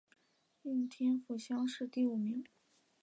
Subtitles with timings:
[0.63, 2.43] 应天府乡试第五名。